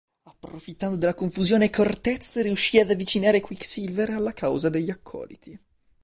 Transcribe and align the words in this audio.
Approfittando 0.23 0.95
della 0.97 1.13
confusione 1.13 1.69
Cortez 1.69 2.41
riuscì 2.41 2.79
ad 2.79 2.89
avvicinare 2.89 3.39
Quicksilver 3.39 4.09
alla 4.09 4.33
causa 4.33 4.67
degli 4.67 4.89
Accoliti. 4.89 5.59